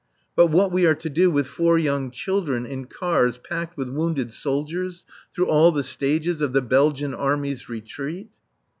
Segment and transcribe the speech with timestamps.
[0.35, 4.33] But what we are to do with four young children in cars packed with wounded
[4.33, 8.31] soldiers, through all the stages of the Belgian Army's retreat